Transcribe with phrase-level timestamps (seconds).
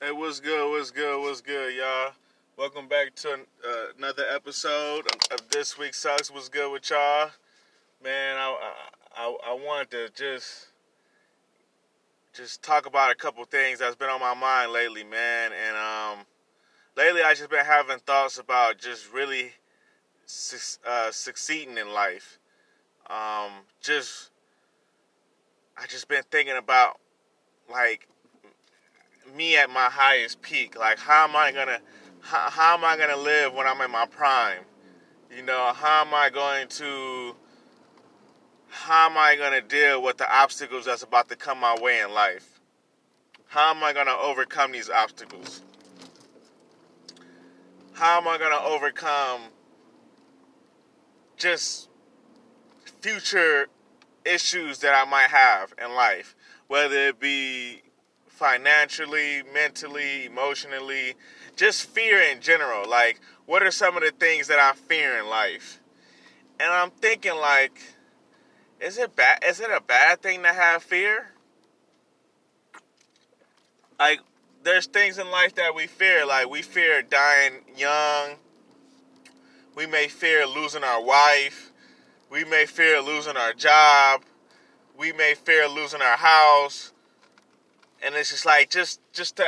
[0.00, 0.70] Hey, what's good?
[0.70, 1.20] What's good?
[1.20, 2.12] What's good, y'all?
[2.56, 6.30] Welcome back to uh, another episode of this week sucks.
[6.30, 7.30] What's good with y'all?
[8.04, 8.74] Man, I,
[9.16, 10.68] I I wanted to just
[12.32, 15.50] just talk about a couple things that's been on my mind lately, man.
[15.50, 16.24] And um,
[16.96, 19.50] lately I just been having thoughts about just really
[20.86, 22.38] uh, succeeding in life.
[23.10, 24.30] Um, just
[25.76, 27.00] I just been thinking about
[27.68, 28.06] like
[29.36, 30.78] me at my highest peak.
[30.78, 31.80] Like, how am I gonna,
[32.20, 34.62] how, how am I gonna live when I'm in my prime?
[35.34, 37.36] You know, how am I going to,
[38.68, 42.12] how am I gonna deal with the obstacles that's about to come my way in
[42.12, 42.60] life?
[43.46, 45.62] How am I gonna overcome these obstacles?
[47.92, 49.42] How am I gonna overcome
[51.36, 51.88] just
[53.00, 53.68] future
[54.24, 57.82] issues that I might have in life, whether it be
[58.38, 61.14] financially, mentally, emotionally,
[61.56, 62.88] just fear in general.
[62.88, 65.80] Like, what are some of the things that I fear in life?
[66.60, 67.80] And I'm thinking, like,
[68.80, 69.42] is it bad?
[69.44, 71.30] Is it a bad thing to have fear?
[73.98, 74.20] Like,
[74.62, 76.24] there's things in life that we fear.
[76.24, 78.36] Like, we fear dying young.
[79.74, 81.72] We may fear losing our wife.
[82.30, 84.22] We may fear losing our job.
[84.96, 86.92] We may fear losing our house
[88.02, 89.46] and it's just like just just the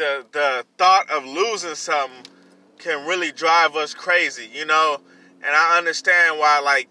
[0.00, 2.32] the the, thought of losing something
[2.78, 5.00] can really drive us crazy, you know.
[5.42, 6.88] And I understand why, like,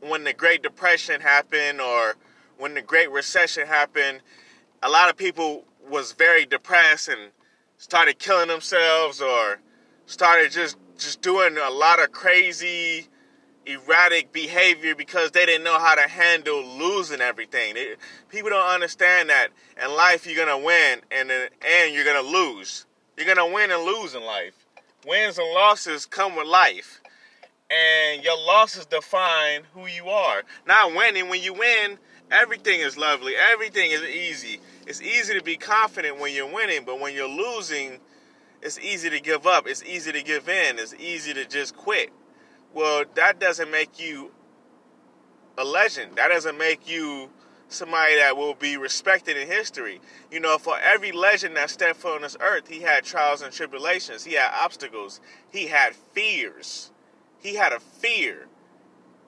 [0.00, 2.16] when the Great Depression happened or
[2.58, 4.20] when the Great Recession happened,
[4.82, 7.30] a lot of people was very depressed and
[7.76, 9.60] started killing themselves or
[10.06, 13.08] started just just doing a lot of crazy
[13.66, 17.76] erratic behavior because they didn't know how to handle losing everything.
[18.28, 19.48] People don't understand that
[19.82, 22.86] in life you're gonna win and and you're gonna lose.
[23.16, 24.54] You're gonna win and lose in life.
[25.06, 27.00] Wins and losses come with life,
[27.70, 30.42] and your losses define who you are.
[30.66, 31.28] Not winning.
[31.28, 31.98] When you win,
[32.30, 33.34] everything is lovely.
[33.36, 34.60] Everything is easy.
[34.86, 38.00] It's easy to be confident when you're winning, but when you're losing,
[38.62, 39.66] it's easy to give up.
[39.66, 40.78] It's easy to give in.
[40.78, 42.10] It's easy to just quit.
[42.74, 44.32] Well, that doesn't make you
[45.56, 46.16] a legend.
[46.16, 47.30] That doesn't make you
[47.68, 50.00] somebody that will be respected in history.
[50.30, 53.52] You know, for every legend that stepped foot on this earth, he had trials and
[53.52, 54.24] tribulations.
[54.24, 55.20] He had obstacles.
[55.50, 56.90] He had fears.
[57.38, 58.48] He had a fear.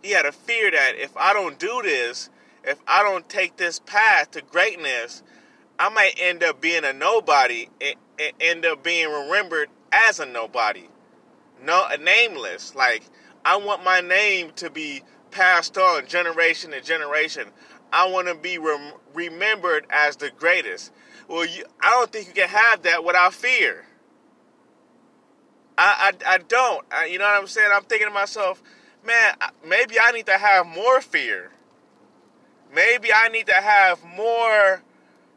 [0.03, 2.31] He had a fear that if I don't do this,
[2.65, 5.23] if I don't take this path to greatness,
[5.79, 7.97] I might end up being a nobody and
[8.41, 10.89] end up being remembered as a nobody.
[11.63, 12.75] No, nameless.
[12.75, 13.03] Like,
[13.47, 17.47] I want my name to be passed on generation to generation.
[17.93, 20.93] I want to be rem- remembered as the greatest.
[21.29, 23.85] Well, you, I don't think you can have that without fear.
[25.79, 26.85] I, I, I don't.
[26.91, 27.71] I, you know what I'm saying?
[27.73, 28.65] I'm thinking to myself,
[29.07, 31.53] man, maybe I need to have more fear.
[32.75, 34.83] Maybe I need to have more,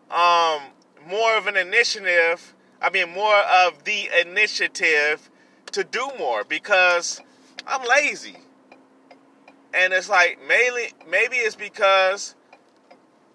[0.10, 0.64] um,
[1.08, 2.56] more of an initiative.
[2.82, 5.30] I mean, more of the initiative
[5.74, 7.22] to do more because
[7.70, 8.36] I'm lazy.
[9.74, 12.36] And it's like maybe maybe it's because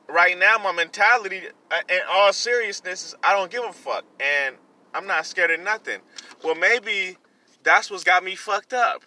[0.08, 4.56] right now my mentality uh, in all seriousness is I don't give a fuck and
[4.92, 6.00] I'm not scared of nothing.
[6.42, 7.16] Well, maybe
[7.62, 9.02] that's what's got me fucked up.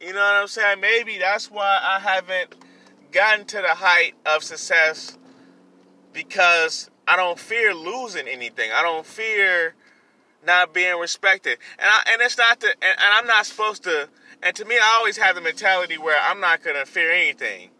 [0.00, 0.80] You know what I'm saying?
[0.80, 2.56] Maybe that's why I haven't
[3.12, 5.16] gotten to the height of success
[6.12, 8.70] because I don't fear losing anything.
[8.72, 9.74] I don't fear
[10.46, 11.58] not being respected.
[11.78, 14.08] And I, and it's not the and, and I'm not supposed to.
[14.42, 17.70] And to me, I always have the mentality where I'm not gonna fear anything.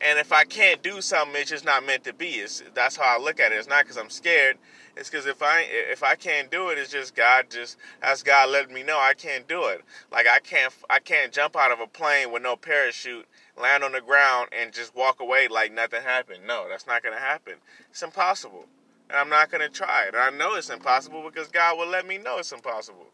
[0.00, 2.34] And if I can't do something, it's just not meant to be.
[2.34, 3.56] It's, that's how I look at it.
[3.56, 4.56] It's not because I'm scared.
[4.96, 8.50] It's because if I if I can't do it, it's just God just that's God
[8.50, 9.82] letting me know I can't do it.
[10.10, 13.26] Like I can't I can't jump out of a plane with no parachute,
[13.60, 16.40] land on the ground, and just walk away like nothing happened.
[16.46, 17.54] No, that's not gonna happen.
[17.90, 18.66] It's impossible
[19.10, 20.14] and I'm not going to try it.
[20.16, 23.06] I know it's impossible because God will let me know it's impossible.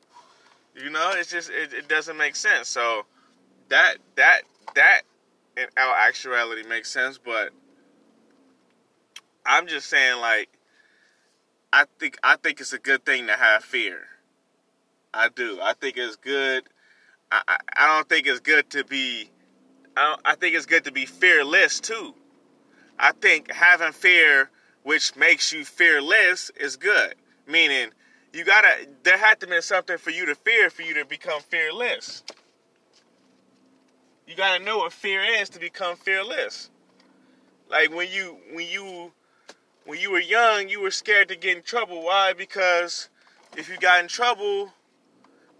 [0.75, 2.69] You know, it's just it, it doesn't make sense.
[2.69, 3.07] So
[3.69, 4.43] that that
[4.75, 5.03] that
[5.57, 7.51] in our actuality makes sense, but
[9.47, 10.49] I'm just saying like
[11.73, 14.01] I think I think it's a good thing to have fear.
[15.13, 15.61] I do.
[15.63, 16.65] I think it's good.
[17.31, 19.31] I, I, I don't think it's good to be.
[19.97, 22.15] I, I think it's good to be fearless too.
[22.99, 24.51] I think having fear
[24.85, 27.15] which makes you fearless is good.
[27.49, 27.89] Meaning,
[28.33, 31.41] you gotta, there had to be something for you to fear for you to become
[31.43, 32.23] fearless.
[34.29, 36.71] You gotta know what fear is to become fearless.
[37.69, 39.13] Like when you, when you,
[39.87, 42.05] when you were young, you were scared to get in trouble.
[42.05, 42.33] Why?
[42.33, 43.09] Because
[43.57, 44.73] if you got in trouble,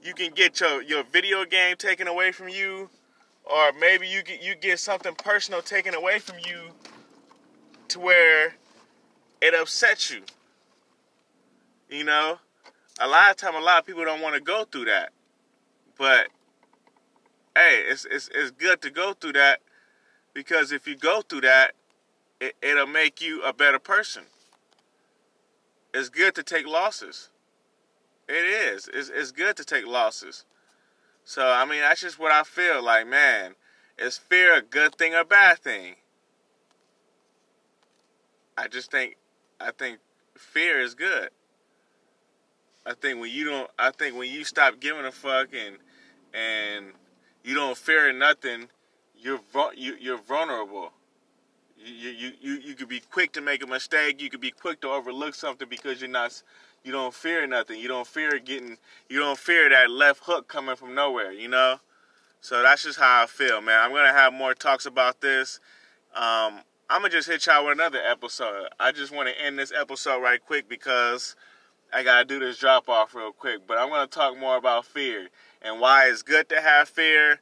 [0.03, 2.91] you can get your, your video game taken away from you,
[3.45, 6.71] or maybe you get you get something personal taken away from you
[7.89, 8.55] to where
[9.45, 10.23] it upsets you.
[11.91, 12.39] You know,
[12.99, 15.11] a lot of time, a lot of people don't want to go through that,
[15.99, 16.29] but
[17.55, 19.61] hey, it's it's it's good to go through that
[20.33, 21.73] because if you go through that,
[22.41, 24.25] it, it'll make you a better person.
[25.93, 27.29] It's good to take losses.
[28.29, 28.89] It is.
[28.93, 30.45] It's, it's good to take losses.
[31.25, 33.55] So, I mean, that's just what I feel like, man.
[33.97, 35.95] Is fear a good thing or bad thing?
[38.57, 39.17] I just think,
[39.61, 39.99] I think
[40.37, 41.31] fear is good.
[42.87, 45.77] I think when you don't, I think when you stop giving a fuck and,
[46.35, 46.93] and
[47.43, 48.69] you don't fear nothing,
[49.19, 49.41] you're,
[49.75, 50.93] you're vulnerable.
[51.79, 54.21] You, you, you, you could be quick to make a mistake.
[54.21, 56.43] You could be quick to overlook something because you're not,
[56.83, 57.81] you don't fear nothing.
[57.81, 58.77] You don't fear getting,
[59.09, 61.79] you don't fear that left hook coming from nowhere, you know?
[62.41, 63.81] So that's just how I feel, man.
[63.81, 65.61] I'm to have more talks about this.
[66.15, 66.61] Um,
[66.91, 68.69] I'm to just hit y'all with another episode.
[68.79, 71.35] I just want to end this episode right quick because
[71.93, 73.67] I got to do this drop off real quick.
[73.67, 75.29] But I'm to talk more about fear
[75.63, 77.41] and why it's good to have fear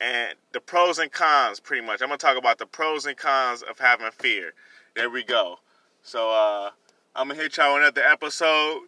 [0.00, 2.02] and the pros and cons pretty much.
[2.02, 4.52] I'm gonna talk about the pros and cons of having fear.
[4.94, 5.60] There we go.
[6.02, 6.70] So uh,
[7.16, 8.82] I'm gonna hit y'all with another episode.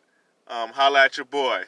[0.49, 1.63] Um, holla at your boy.